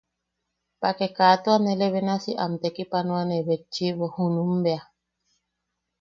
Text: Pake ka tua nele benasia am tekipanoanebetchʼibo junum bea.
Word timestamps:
Pake 0.81 1.07
ka 1.15 1.27
tua 1.43 1.55
nele 1.65 1.85
benasia 1.93 2.39
am 2.43 2.53
tekipanoanebetchʼibo 2.61 4.05
junum 4.15 4.51
bea. 4.63 4.81